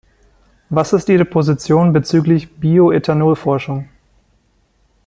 Was 0.71 0.93
ist 0.93 1.09
Ihre 1.09 1.25
Position 1.25 1.93
bezüglich 1.93 2.55
Bioethanol-Forschung? 2.55 3.87